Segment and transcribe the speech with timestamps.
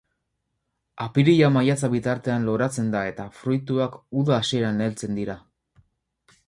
[1.07, 5.37] Apirila-maiatza bitartean loratzen da eta fruituak uda hasieran heltzen dira.